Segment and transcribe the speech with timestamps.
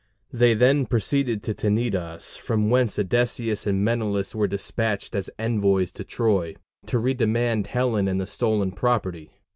[0.33, 6.03] They then proceeded to Tenedos, from whence Odysseus and Menelaus were dispatched as envoys to
[6.03, 6.55] Troy,
[6.87, 9.29] to redemand Helen and the stolen property.